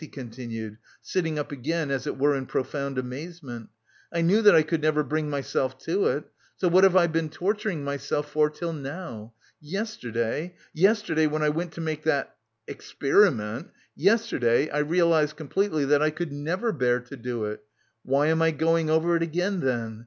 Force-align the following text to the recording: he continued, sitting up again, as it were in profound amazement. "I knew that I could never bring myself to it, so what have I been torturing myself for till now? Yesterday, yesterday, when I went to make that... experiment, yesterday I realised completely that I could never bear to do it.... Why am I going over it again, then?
he 0.01 0.07
continued, 0.07 0.75
sitting 0.99 1.37
up 1.37 1.51
again, 1.51 1.91
as 1.91 2.07
it 2.07 2.17
were 2.17 2.35
in 2.35 2.43
profound 2.47 2.97
amazement. 2.97 3.69
"I 4.11 4.21
knew 4.21 4.41
that 4.41 4.55
I 4.55 4.63
could 4.63 4.81
never 4.81 5.03
bring 5.03 5.29
myself 5.29 5.77
to 5.81 6.07
it, 6.07 6.23
so 6.55 6.67
what 6.69 6.83
have 6.83 6.95
I 6.95 7.05
been 7.05 7.29
torturing 7.29 7.83
myself 7.83 8.27
for 8.31 8.49
till 8.49 8.73
now? 8.73 9.35
Yesterday, 9.61 10.55
yesterday, 10.73 11.27
when 11.27 11.43
I 11.43 11.49
went 11.49 11.73
to 11.73 11.81
make 11.81 12.01
that... 12.05 12.35
experiment, 12.67 13.69
yesterday 13.95 14.71
I 14.71 14.79
realised 14.79 15.35
completely 15.35 15.85
that 15.85 16.01
I 16.01 16.09
could 16.09 16.31
never 16.33 16.71
bear 16.71 16.99
to 17.01 17.15
do 17.15 17.45
it.... 17.45 17.63
Why 18.03 18.25
am 18.29 18.41
I 18.41 18.49
going 18.49 18.89
over 18.89 19.15
it 19.15 19.21
again, 19.21 19.59
then? 19.59 19.99